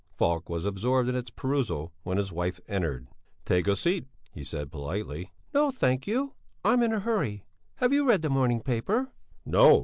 Falk 0.09 0.49
was 0.49 0.65
absorbed 0.65 1.07
in 1.09 1.15
its 1.15 1.29
perusal 1.29 1.93
when 2.01 2.17
his 2.17 2.31
wife 2.31 2.59
entered. 2.67 3.07
"Take 3.45 3.67
a 3.67 3.75
seat," 3.75 4.07
he 4.31 4.43
said, 4.43 4.71
politely. 4.71 5.31
"No, 5.53 5.69
thank 5.69 6.07
you; 6.07 6.33
I'm 6.65 6.81
in 6.81 6.91
a 6.91 7.01
hurry. 7.01 7.45
Have 7.75 7.93
you 7.93 8.07
read 8.09 8.23
the 8.23 8.29
morning 8.31 8.61
paper?" 8.63 9.09
"No!" 9.45 9.79